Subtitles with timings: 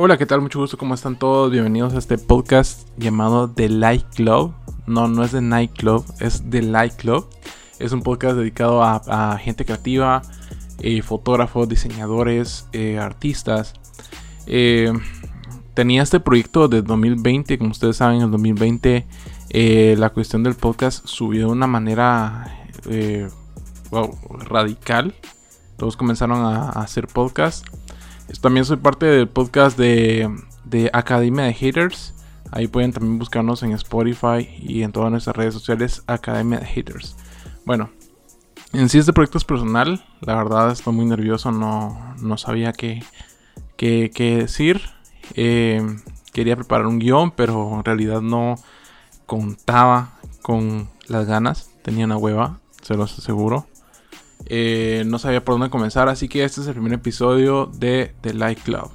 [0.00, 0.40] Hola, ¿qué tal?
[0.40, 1.50] Mucho gusto, ¿cómo están todos?
[1.50, 4.54] Bienvenidos a este podcast llamado The Light Club.
[4.86, 7.28] No, no es The Night Club, es The Light Club.
[7.80, 10.22] Es un podcast dedicado a, gente creativa,
[10.78, 13.74] eh, fotógrafos, diseñadores, eh, artistas.
[14.46, 14.92] Eh,
[15.74, 19.04] tenía este proyecto de 2020, como ustedes saben, en el 2020
[19.96, 22.56] la cuestión del podcast subió de una manera
[24.48, 25.16] radical.
[25.76, 27.66] Todos comenzaron a, a hacer podcast.
[28.36, 30.30] También soy parte del podcast de,
[30.92, 32.14] Academia de Haters.
[32.52, 37.16] Ahí pueden también buscarnos en Spotify y en todas nuestras redes sociales, Academia de Haters.
[37.64, 37.90] Bueno,
[38.72, 40.04] en sí este proyecto es personal.
[40.20, 43.02] La verdad estoy muy nervioso, no, no sabía qué,
[43.76, 44.82] qué, decir.
[45.34, 45.84] Eh,
[46.32, 48.54] quería preparar un guion, pero en realidad no
[49.26, 51.70] contaba con las ganas.
[51.82, 53.66] Tenía una hueva, se los aseguro.
[54.46, 58.34] Eh, no sabía por dónde comenzar, así que este es el primer episodio de The
[58.34, 58.90] Light Club.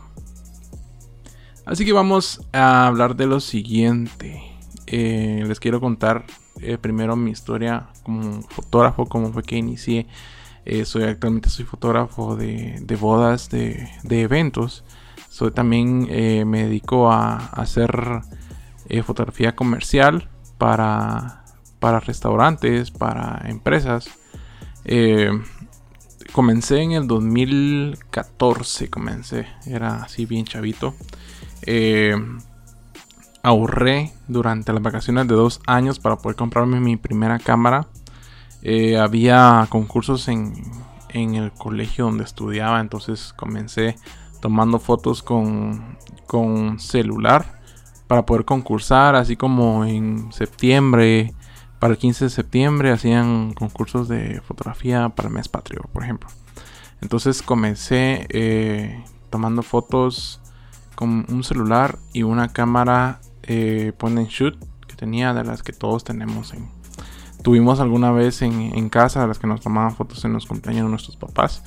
[1.66, 4.42] Así que vamos a hablar de lo siguiente.
[4.88, 6.26] Eh, les quiero contar
[6.60, 10.08] eh, primero mi historia como fotógrafo, cómo fue que inicié.
[10.86, 14.84] soy actualmente soy fotógrafo de, bodas, de, eventos.
[15.30, 16.08] Soy también
[16.50, 18.22] me dedico a, hacer
[19.06, 21.46] fotografía comercial para,
[21.80, 24.10] para restaurantes, para empresas.
[24.86, 25.30] Eh,
[26.32, 30.94] comencé en el 2014, comencé, era así bien chavito.
[31.66, 32.16] Eh,
[33.44, 37.88] ahorré durante las vacaciones de dos años para poder comprarme mi primera cámara.
[38.62, 40.54] Eh, había concursos en,
[41.10, 43.98] en, el colegio donde estudiaba, entonces comencé
[44.42, 45.98] tomando fotos con,
[46.28, 47.62] con celular
[48.08, 51.34] para poder concursar, así como en septiembre
[51.84, 56.30] para el 15 de septiembre hacían concursos de fotografía para el mes patrio, por ejemplo.
[57.02, 60.40] Entonces comencé eh, tomando fotos
[60.96, 66.06] con un celular y una cámara eh, and shoot que tenía de las que todos
[66.06, 66.70] tenemos en,
[67.42, 70.90] tuvimos alguna vez en, casa, de las que nos tomaban fotos en los cumpleaños de
[70.90, 71.64] nuestros papás.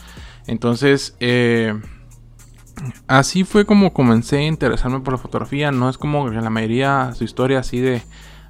[0.46, 1.78] Entonces, eh,
[3.06, 5.72] así fue como comencé a interesarme por la fotografía.
[5.72, 8.00] No es como que la mayoría su historia así de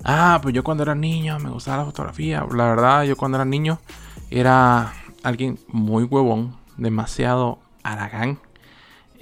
[0.08, 2.46] Ah, pues yo cuando era niño me gustaba la fotografía.
[2.54, 3.80] La verdad, yo cuando era niño
[4.30, 4.92] era
[5.24, 8.38] alguien muy huevón, demasiado aragán.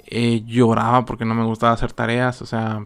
[0.05, 2.85] Eh, lloraba porque no me gustaba hacer tareas, o sea,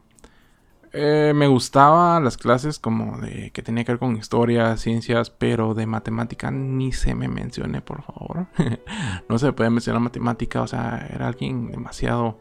[0.93, 5.73] eh, me gustaban las clases como de que tenía que ver con historia, ciencias, pero
[5.73, 8.47] de matemática ni se me mencione, por favor.
[9.29, 12.39] no se puede mencionar matemática, o sea, era alguien demasiado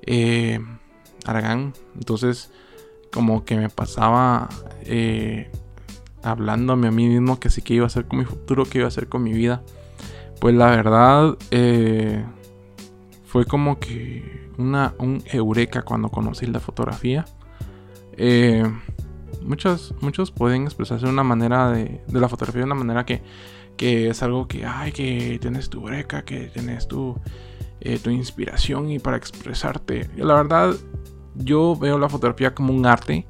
[0.00, 0.60] eh,
[1.26, 1.74] aragán.
[1.94, 2.50] Entonces,
[3.14, 4.48] como que me pasaba
[4.82, 5.48] eh,
[6.24, 8.86] hablándome a mí mismo que sí que iba a hacer con mi futuro, que iba
[8.86, 9.62] a hacer con mi vida.
[10.40, 12.24] Pues la verdad eh,
[13.24, 17.24] fue como que una, un eureka cuando conocí la fotografía.
[18.16, 18.64] Eh,
[19.42, 23.22] muchos, muchos pueden expresarse de una manera de, de la fotografía de una manera que,
[23.76, 27.16] que es algo que, ay, que tienes tu eureka, que tienes tu,
[28.02, 30.10] tu inspiración y para expresarte.
[30.16, 30.74] la verdad,
[31.34, 33.26] yo veo la fotografía como un arte,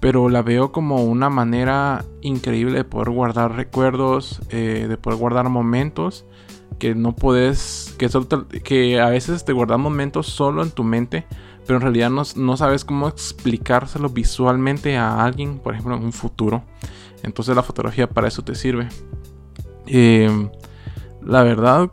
[0.00, 5.48] pero la veo como una manera increíble de poder guardar recuerdos, eh, de poder guardar
[5.48, 6.26] momentos
[6.78, 8.08] que no puedes, que,
[8.62, 11.26] que a veces te guardas momentos solo en tu mente,
[11.66, 16.62] pero en realidad no, sabes cómo explicárselo visualmente a alguien, por ejemplo, en un futuro.
[17.22, 18.88] Entonces la fotografía para eso te sirve.
[19.86, 20.50] Eh,
[21.22, 21.90] la verdad,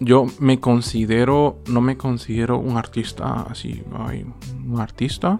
[0.00, 5.38] yo me considero, no me considero un artista así, un artista.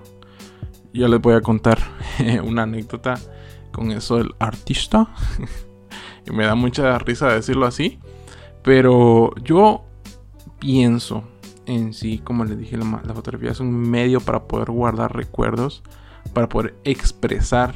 [0.93, 1.78] Ya les voy a contar
[2.44, 3.19] una anécdota
[3.72, 5.09] con eso del artista.
[6.26, 7.98] y me da mucha risa decirlo así.
[8.62, 9.84] Pero yo
[10.59, 11.25] pienso
[11.65, 15.82] en sí, como les dije, la, fotografía es un medio para poder guardar recuerdos,
[16.34, 17.75] para poder expresar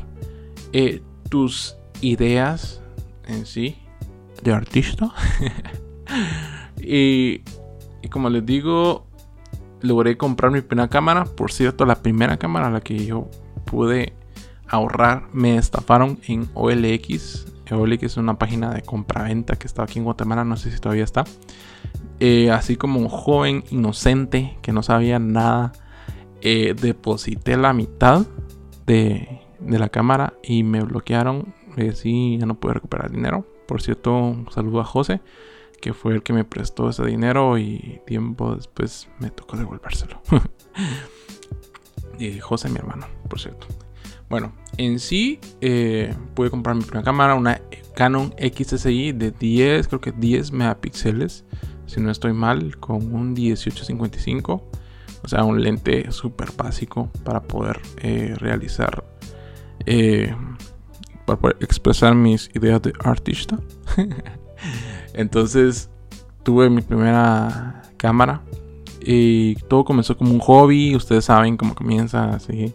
[0.73, 2.83] eh, tus ideas
[3.27, 3.79] en sí
[4.43, 5.15] de artista.
[6.87, 7.43] Y,
[8.11, 9.07] como les digo,
[9.81, 11.25] logré comprar mi primera cámara.
[11.25, 13.29] Por cierto, la primera cámara a la que yo
[13.65, 14.13] pude
[14.69, 17.47] ahorrar me estafaron en OLX.
[17.71, 21.05] OLX es una página de compra-venta que estaba aquí en Guatemala, no sé si todavía
[21.05, 21.25] está.
[22.21, 25.73] Eh, así como un joven inocente que no sabía nada,
[26.41, 28.27] eh, deposité la mitad
[28.87, 31.55] de, la cámara y me bloquearon.
[31.77, 33.47] Y así ya no pude recuperar dinero.
[33.67, 35.21] Por cierto, un saludo a José
[35.85, 40.19] que fue el que me prestó ese dinero y tiempo después me tocó devolvérselo.
[42.19, 43.67] y José, mi hermano, por cierto.
[44.31, 47.61] Bueno, en sí eh, pude comprar mi primera cámara, una
[47.95, 51.45] Canon XSI de 10, creo que 10 megapíxeles,
[51.85, 54.71] si no estoy mal, con un 1855.
[55.23, 59.05] O sea, un lente súper básico para poder eh, realizar,
[59.85, 60.35] eh,
[61.27, 63.59] para poder expresar mis ideas de artista.
[65.15, 65.91] Entonces
[66.43, 68.43] tuve mi primera cámara
[69.01, 70.95] y todo comenzó como un hobby.
[70.97, 72.75] Ustedes saben cómo comienza así,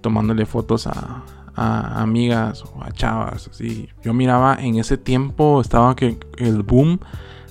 [0.00, 1.24] tomándole fotos a,
[1.54, 3.48] amigas o a chavas.
[3.48, 3.88] Así.
[4.02, 7.00] Yo miraba en ese tiempo, estaba que el boom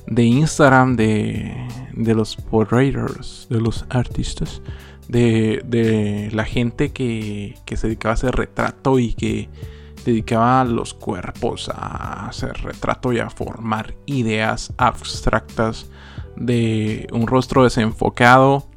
[0.08, 4.62] de Instagram de, de los portraitors, de los artistas,
[5.10, 9.50] de, de la gente que, que se dedicaba a hacer retrato y que
[10.06, 15.90] dedicaba los cuerpos a hacer retrato y a formar ideas abstractas
[16.36, 18.68] de un rostro desenfocado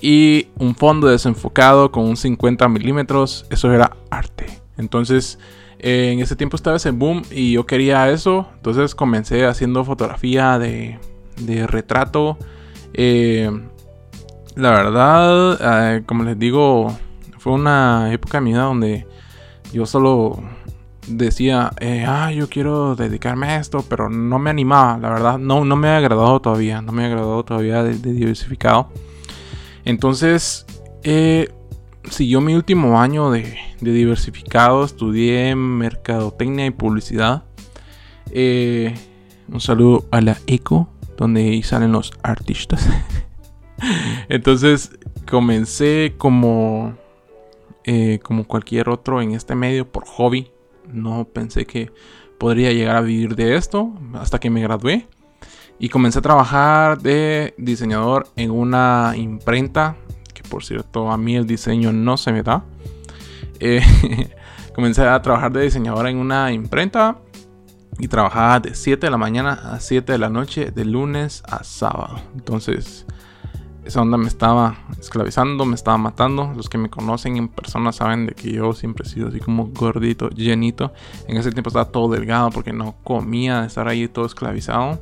[0.00, 3.46] y un fondo desenfocado con un 50 milímetros.
[3.50, 4.60] Eso era arte.
[4.76, 5.38] Entonces,
[5.78, 8.48] eh, en ese tiempo estaba ese boom y yo quería eso.
[8.56, 10.98] Entonces comencé haciendo fotografía de,
[11.40, 12.38] de retrato.
[12.94, 13.50] Eh,
[14.54, 16.96] la verdad, eh, como les digo,
[17.38, 19.06] fue una época vida donde
[19.72, 20.42] yo solo
[21.08, 25.64] decía, eh, ah, yo quiero dedicarme a esto, pero no me animaba, la verdad, no,
[25.64, 28.90] no me ha agradado todavía, no me ha agradado todavía de, diversificado.
[29.84, 30.66] Entonces,
[31.02, 31.48] eh,
[32.10, 37.44] siguió mi último año de, diversificado, estudié mercadotecnia y publicidad.
[38.30, 38.94] Eh,
[39.50, 42.86] un saludo a la ECO, donde ahí salen los artistas.
[44.28, 44.90] Entonces,
[45.26, 46.96] comencé como...
[48.22, 50.50] Como cualquier otro en este medio por hobby
[50.92, 51.90] no pensé que
[52.38, 55.06] podría llegar a vivir de esto hasta que me gradué.
[55.78, 59.96] Y comencé a trabajar de diseñador en una imprenta,
[60.34, 62.64] que por cierto a mí el diseño no se me da.
[63.60, 63.80] Eh,
[64.74, 67.18] comencé a trabajar de diseñador en una imprenta
[67.98, 71.64] y trabajaba de 7 de la mañana a 7 de la noche, de lunes a
[71.64, 72.20] sábado.
[72.34, 73.06] Entonces
[73.88, 76.52] esa onda me estaba esclavizando, me estaba matando.
[76.54, 79.68] Los que me conocen en persona saben de que yo siempre he sido así como
[79.68, 80.92] gordito, llenito.
[81.26, 85.00] En ese tiempo estaba todo delgado porque no comía de estar ahí todo esclavizado.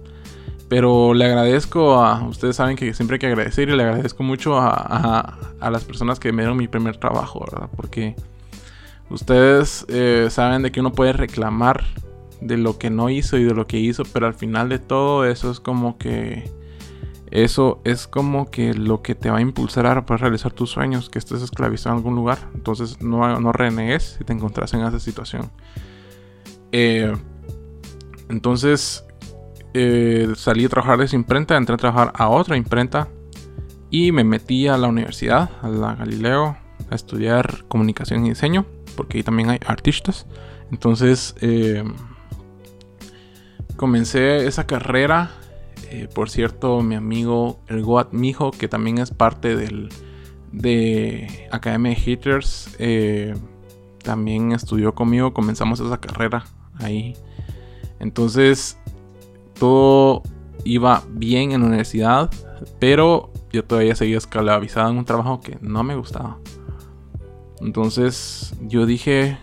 [0.68, 4.56] Pero le agradezco a, ustedes saben que siempre hay que agradecer y le agradezco mucho
[4.56, 7.68] a, las personas que me dieron mi primer trabajo, ¿verdad?
[7.74, 8.14] Porque
[9.10, 11.84] ustedes eh, saben de que uno puede reclamar
[12.40, 15.24] de lo que no hizo y de lo que hizo, pero al final de todo
[15.24, 16.48] eso es como que
[17.30, 21.18] eso es como que lo que te va a impulsar a realizar tus sueños, que
[21.18, 22.38] estés esclavizado en algún lugar.
[22.54, 25.50] Entonces no, no renegues si te encontrás en esa situación.
[26.72, 27.12] Eh,
[28.28, 29.04] entonces
[29.74, 33.08] eh, salí a trabajar de esa imprenta, entré a trabajar a otra imprenta
[33.90, 36.56] y me metí a la universidad, a la Galileo,
[36.90, 40.26] a estudiar comunicación y diseño, porque ahí también hay artistas.
[40.70, 41.84] Entonces eh,
[43.76, 45.30] comencé esa carrera
[45.90, 49.88] eh, por cierto, mi amigo el Goat Mijo, que también es parte del,
[50.52, 53.34] de Academia de Hitters, eh,
[54.02, 55.32] también estudió conmigo.
[55.32, 56.44] Comenzamos esa carrera
[56.78, 57.14] ahí.
[58.00, 58.78] Entonces,
[59.58, 60.22] todo
[60.64, 62.30] iba bien en la universidad,
[62.78, 66.38] pero yo todavía seguía esclavizado en un trabajo que no me gustaba.
[67.60, 69.38] Entonces, yo dije,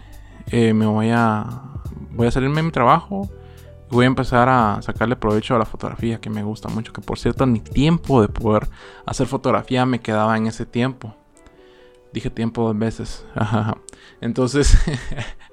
[0.48, 1.46] eh, me voy a,
[2.12, 3.30] voy a salirme de mi trabajo
[3.94, 6.92] voy a empezar a sacarle provecho a la fotografía que me gusta mucho.
[6.92, 8.68] Que por cierto, ni tiempo de poder
[9.06, 11.16] hacer fotografía me quedaba en ese tiempo.
[12.12, 13.26] Dije tiempo dos veces.
[14.22, 14.78] Entonces,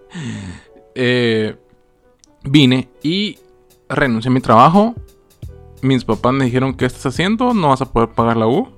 [0.94, 1.56] eh,
[2.42, 3.38] vine y
[3.88, 4.94] renuncié a mi trabajo.
[5.82, 7.54] Mis papás me dijeron, ¿qué estás haciendo?
[7.54, 8.68] No vas a poder pagar la U.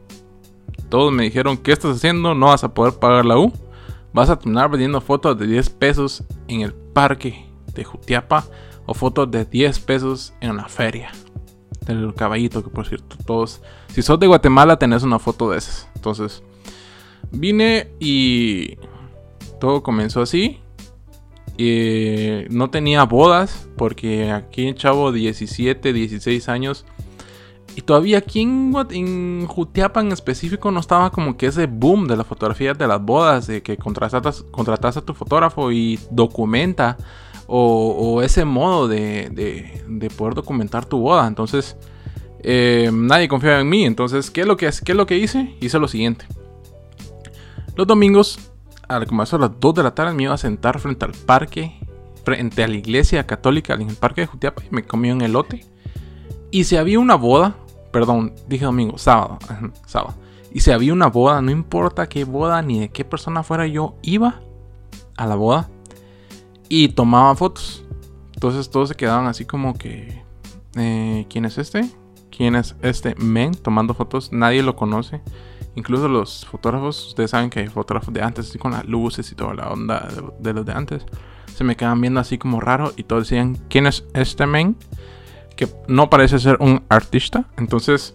[0.88, 2.34] Todos me dijeron, ¿qué estás haciendo?
[2.34, 3.52] No vas a poder pagar la U.
[4.12, 8.44] Vas a terminar vendiendo fotos de 10 pesos en el parque de Jutiapa
[8.86, 11.10] o fotos de 10 pesos en la feria
[11.86, 15.88] del caballito, que por cierto, todos, si sos de Guatemala, tenés una foto de esas.
[15.94, 16.42] Entonces,
[17.30, 18.76] vine y
[19.60, 20.60] todo comenzó así.
[21.56, 26.86] Y no tenía bodas, porque aquí en Chavo, 17, 16 años.
[27.76, 32.16] Y todavía aquí en, en Jutiapa en específico no estaba como que ese boom de
[32.16, 36.98] la fotografía de las bodas, de que contratas, contratas a tu fotógrafo y documenta
[37.54, 41.26] o, ese modo de, poder documentar tu boda.
[41.26, 41.76] Entonces,
[42.42, 43.84] eh, nadie confiaba en mí.
[43.84, 45.54] Entonces, ¿qué es, lo que, ¿qué es lo que hice?
[45.60, 46.24] Hice lo siguiente.
[47.76, 48.38] Los domingos,
[48.88, 51.78] al comenzar a las 2 de la tarde, me iba a sentar frente al parque,
[52.24, 55.66] frente a la iglesia católica, en el parque de Jutiapa, y me comía un elote.
[56.50, 57.56] Y si había una boda,
[57.92, 59.38] perdón, dije domingo, sábado,
[59.86, 60.14] sábado.
[60.54, 63.96] Y si había una boda, no importa qué boda ni de qué persona fuera, yo
[64.02, 64.40] iba
[65.18, 65.68] a la boda
[66.74, 67.84] y tomaban fotos.
[68.32, 70.22] Entonces todos se quedaban así como que,
[70.76, 71.86] eh, ¿quién es este?
[72.34, 74.32] ¿Quién es este men tomando fotos?
[74.32, 75.20] Nadie lo conoce.
[75.74, 79.34] Incluso los fotógrafos, ustedes saben que hay fotógrafos de antes, así con las luces y
[79.34, 81.04] toda la onda de, los de antes.
[81.54, 84.74] Se me quedan viendo así como raro y todos decían, ¿quién es este men?
[85.56, 87.50] Que no parece ser un artista.
[87.58, 88.14] Entonces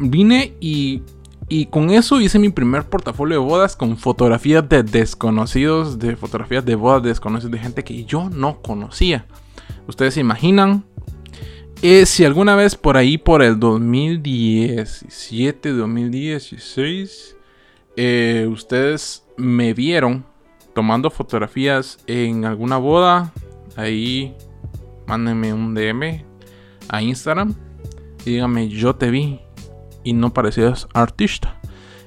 [0.00, 1.04] vine y,
[1.50, 6.64] y con eso hice mi primer portafolio de bodas con fotografías de desconocidos, de fotografías
[6.64, 9.26] de bodas desconocidos, de gente que yo no conocía.
[9.88, 10.84] Ustedes se imaginan
[11.82, 17.36] eh, si alguna vez por ahí, por el 2017, 2016,
[17.96, 20.24] eh, ustedes me vieron
[20.74, 23.32] tomando fotografías en alguna boda,
[23.76, 24.36] ahí
[25.06, 26.24] mándenme un DM
[26.88, 27.56] a Instagram
[28.24, 29.40] y díganme, yo te vi
[30.04, 31.60] y no parecías artista.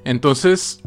[0.04, 0.82] Entonces,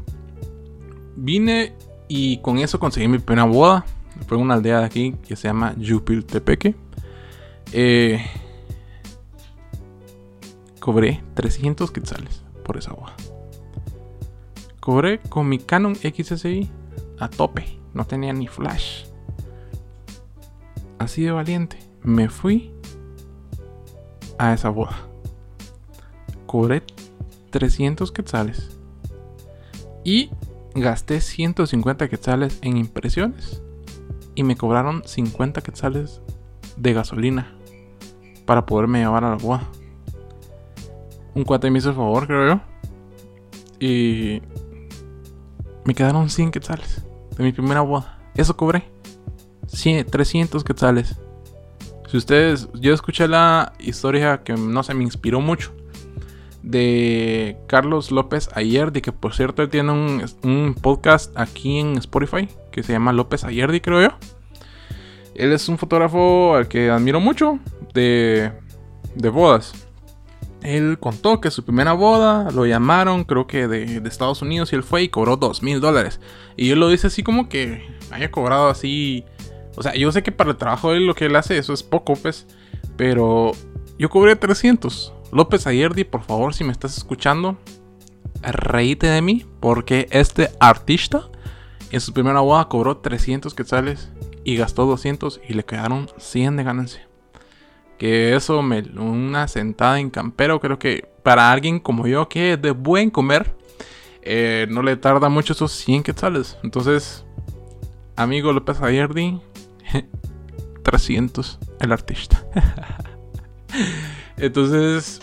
[1.17, 1.75] vine
[2.09, 3.85] y con eso conseguí mi primera boda.
[4.27, 6.75] Fue en una aldea de aquí que se llama Yupiltepeque.
[7.73, 8.25] Eh,
[10.81, 13.15] cobré 300 quetzales por esa boda.
[14.81, 16.71] Cobré con mi Canon XSI
[17.19, 19.07] a tope, no tenía ni flash.
[20.99, 22.73] Así de valiente, me fui
[24.39, 24.97] a esa boda.
[26.47, 26.83] Cobré
[27.59, 28.71] 300 quetzales
[30.05, 30.31] y
[30.75, 33.63] gasté 150 quetzales en impresiones
[34.35, 36.21] y me cobraron 50 quetzales
[36.77, 37.57] de gasolina
[38.45, 39.69] para poderme llevar a la boda
[41.37, 42.61] un cuate me hizo el favor, creo yo.
[43.79, 44.41] Y
[45.85, 47.05] me quedaron 100 quetzales
[47.37, 48.19] de mi primera boda.
[48.35, 48.91] Eso cobré.
[49.67, 51.21] 100, 300 quetzales.
[52.09, 55.73] Si ustedes, yo escuché la historia que no se me inspiró mucho
[56.67, 62.83] de Carlos López Ayerdi, que por cierto tiene un, un, podcast aquí en Spotify que
[62.83, 64.09] se llama López Ayerdi, creo yo.
[65.35, 67.59] Él es un fotógrafo al que admiro mucho
[67.95, 68.53] de,
[69.15, 69.87] de bodas
[70.67, 74.83] él contó que su primera boda lo llamaron, creo que de, Estados Unidos, y él
[74.83, 76.21] fue y cobró dos mil dólares.
[76.57, 79.25] Y él lo dice así como que haya cobrado así.
[79.77, 81.73] O sea, yo sé que para el trabajo de él lo que él hace, eso
[81.73, 82.47] es poco, pues.
[82.97, 83.53] Pero
[83.97, 85.13] yo cobré 300.
[85.33, 87.59] López Ayerdi, por favor, si me estás escuchando,
[88.43, 91.29] reíte de mí, porque este artista
[91.91, 94.11] en su primera boda cobró 300 quetzales
[94.45, 97.09] y gastó 200 y le quedaron 100 de ganancia.
[97.99, 102.71] Que eso, me, una sentada en campero, creo que para alguien como yo que de
[102.71, 103.57] buen comer,
[104.23, 106.59] eh, no le tarda mucho esos 100 quetzales.
[106.63, 107.25] Entonces,
[108.17, 109.41] amigo López Ayerdi,
[110.83, 112.45] 300 el artista.
[114.37, 115.21] Entonces,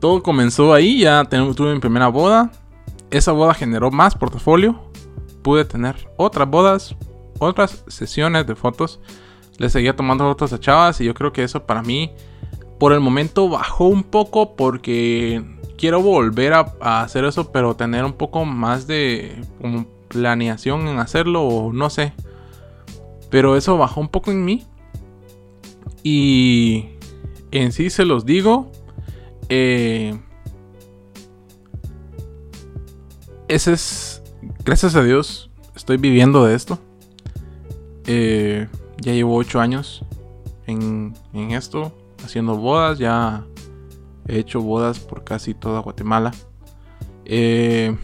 [0.00, 2.52] todo comenzó ahí, ya tuve mi primera boda.
[3.10, 4.80] Esa boda generó más portafolio.
[5.42, 6.96] Pude tener otras bodas,
[7.38, 9.00] otras sesiones de fotos
[9.58, 12.10] le seguía tomando fotos a chavas y yo creo que eso para mí
[12.78, 15.44] por el momento bajó un poco porque
[15.78, 19.40] quiero volver a, hacer eso pero tener un poco más de
[20.08, 22.12] planeación en hacerlo o no sé.
[23.30, 24.64] Pero eso bajó un poco en mí.
[26.04, 26.90] Y
[27.58, 28.70] en sí se los digo.
[29.48, 30.18] Eh,
[33.48, 34.22] ese es,
[34.64, 36.78] gracias a Dios, estoy viviendo de esto.
[38.06, 38.68] Eh,
[39.00, 40.04] ya llevo 8 años
[40.66, 42.98] en, esto, haciendo bodas.
[42.98, 43.46] Ya
[44.26, 46.32] he hecho bodas por casi toda Guatemala.
[47.24, 47.96] Eh,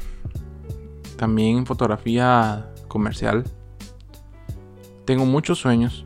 [1.16, 3.44] también fotografía comercial.
[5.04, 6.04] Tengo muchos sueños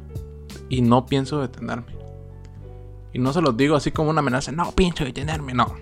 [0.68, 1.93] y no pienso detenerme.
[3.14, 5.72] Y no se los digo así como una amenaza, no pienso detenerme, no.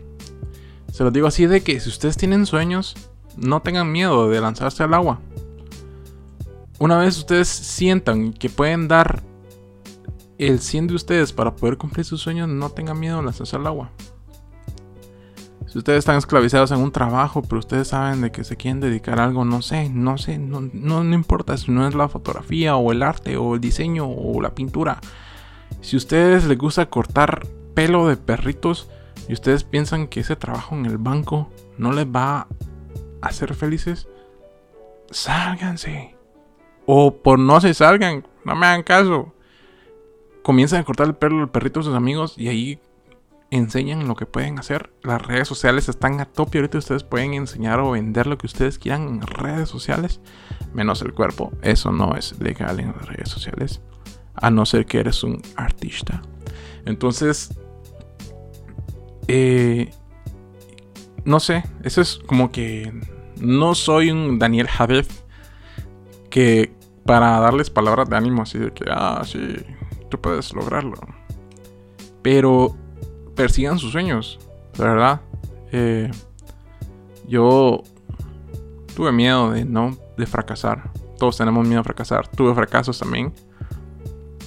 [0.93, 2.95] Se los digo así de que si ustedes tienen sueños,
[3.39, 5.19] no tengan miedo de lanzarse al agua.
[6.79, 9.23] Una vez ustedes sientan que pueden dar
[10.37, 13.67] el 100 de ustedes para poder cumplir sus sueños, no tengan miedo a lanzarse al
[13.67, 13.91] agua.
[15.67, 19.19] Si ustedes están esclavizados en un trabajo, pero ustedes saben de que se quieren dedicar
[19.19, 22.93] a algo, no sé, no sé, no, no importa si no es la fotografía o
[22.93, 25.01] el arte o el diseño o la pintura.
[25.83, 28.89] Si a ustedes les gusta cortar pelo de perritos
[29.29, 32.49] y ustedes piensan que ese trabajo en el banco no les va a
[33.21, 34.07] hacer felices,
[35.11, 36.17] sálganse.
[36.87, 39.35] O por no se salgan, no me hagan caso.
[40.43, 42.81] Comienzan a cortar el pelo al perrito a sus amigos y ahí
[43.51, 44.93] enseñan lo que pueden hacer.
[45.03, 46.59] Las redes sociales están a tope.
[46.59, 50.21] Ahorita ustedes pueden enseñar o vender lo que ustedes quieran en redes sociales,
[50.73, 51.53] menos el cuerpo.
[51.61, 53.81] Eso no es legal en las redes sociales,
[54.35, 56.23] a no ser que eres un artista.
[56.85, 57.55] Entonces,
[59.29, 59.91] eh,
[61.25, 62.93] no sé, eso es como que
[63.41, 65.09] no soy un Daniel Javef
[66.31, 66.75] que
[67.05, 69.57] para darles palabras de ánimo, así de que, ah, sí,
[70.09, 70.95] tú puedes lograrlo.
[72.23, 72.77] Pero
[73.35, 74.39] persigan sus sueños,
[74.79, 75.21] la verdad.
[75.73, 76.11] Eh,
[77.27, 77.83] Yo
[78.95, 80.91] tuve miedo de no de fracasar.
[81.19, 82.29] Todos tenemos miedo a fracasar.
[82.29, 83.33] Tuve fracasos también.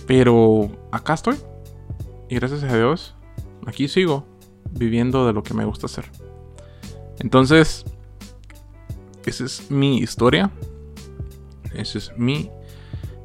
[0.07, 1.37] Pero acá estoy.
[2.29, 3.15] Y gracias a Dios,
[3.65, 4.25] aquí sigo
[4.71, 6.11] viviendo de lo que me gusta hacer.
[7.19, 7.85] Entonces,
[9.25, 10.51] esa es mi historia.
[11.73, 12.49] Ese es mi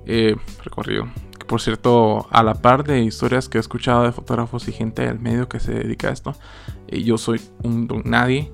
[0.06, 1.08] eh, recorrido.
[1.46, 5.18] Por cierto, a la par de historias que he escuchado de fotógrafos y gente del
[5.18, 6.34] medio que se dedica a esto,
[6.88, 8.52] eh, yo soy un don nadie.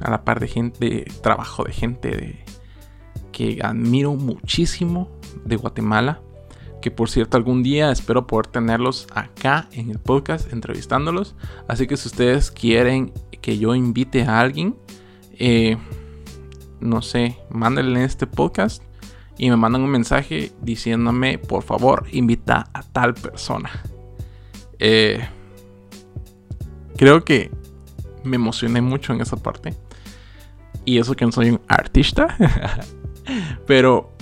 [0.00, 2.44] A la par de gente, trabajo de gente de,
[3.32, 5.10] que admiro muchísimo
[5.44, 6.22] de Guatemala.
[6.86, 11.34] Que por cierto, algún día espero poder tenerlos acá en el podcast entrevistándolos.
[11.66, 13.12] Así que si ustedes quieren
[13.42, 14.76] que yo invite a alguien,
[15.32, 15.78] eh,
[16.78, 18.84] no sé, mándenle este podcast
[19.36, 23.68] y me mandan un mensaje diciéndome, por favor, invita a tal persona.
[24.78, 25.28] Eh,
[26.96, 27.50] creo que
[28.22, 29.74] me emocioné mucho en esa parte.
[30.84, 32.36] Y eso que no soy un artista.
[33.66, 34.15] Pero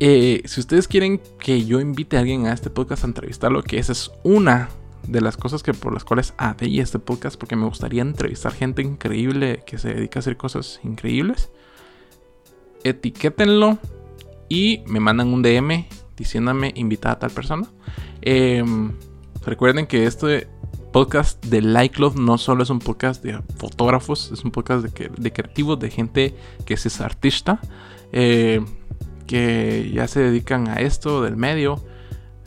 [0.00, 3.78] eh, si ustedes quieren que yo invite a alguien a este podcast a entrevistarlo, que
[3.78, 4.70] esa es una
[5.06, 8.80] de las cosas que por las cuales abrí este podcast, porque me gustaría entrevistar gente
[8.80, 11.50] increíble que se dedica a hacer cosas increíbles.
[12.82, 13.78] Etiquétenlo
[14.48, 17.68] y me mandan un DM diciéndome invitada a tal persona.
[18.22, 18.92] Em,
[19.44, 20.48] recuerden que este
[20.92, 25.10] podcast de Like Love no solo es un podcast de fotógrafos, es un podcast de,
[25.14, 27.60] de creativos, de gente que es artista,
[28.12, 28.60] eh,
[29.30, 31.80] que ya se dedican a esto del medio,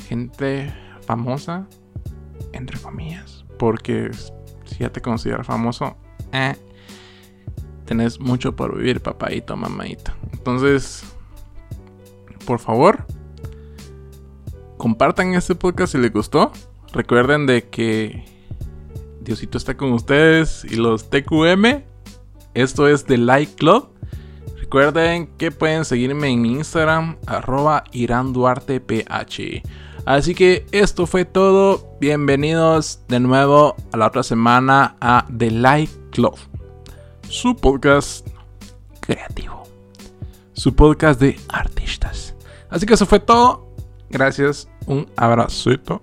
[0.05, 0.73] gente
[1.07, 1.65] famosa,
[2.51, 4.11] entre comillas, porque
[4.65, 5.95] si ya te consideras famoso,
[6.33, 6.57] eh,
[7.85, 10.11] tenés mucho por vivir, papadito, mamadito.
[10.33, 11.05] Entonces,
[12.45, 13.05] por favor,
[14.75, 16.51] compartan este podcast si les gustó.
[16.91, 18.25] Recuerden de que
[19.21, 21.85] Diosito está con ustedes y los TQM.
[22.53, 23.92] Esto es The Like Club.
[24.73, 29.05] Recuerden que pueden seguirme en mi Instagram, arroba iranduarteph.
[30.03, 31.95] Así que esto fue todo.
[32.01, 36.35] Bienvenidos de nuevo a la otra semana a The Like Club.
[37.29, 38.27] Su podcast
[38.99, 39.61] creativo.
[40.53, 42.33] Su podcast de artistas.
[42.71, 43.75] Así que eso fue todo.
[44.09, 44.67] Gracias.
[44.87, 46.01] Un abracito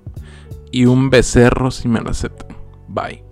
[0.71, 2.57] y un becerro si me lo aceptan.
[2.87, 3.30] Bye.